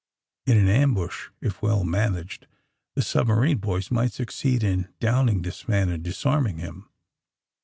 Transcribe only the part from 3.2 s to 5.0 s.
rine boys might succeed in